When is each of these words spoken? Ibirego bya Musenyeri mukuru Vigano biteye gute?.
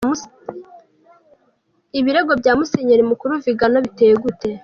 Ibirego 1.99 2.31
bya 2.41 2.53
Musenyeri 2.59 3.03
mukuru 3.11 3.33
Vigano 3.45 3.77
biteye 3.85 4.13
gute?. 4.23 4.49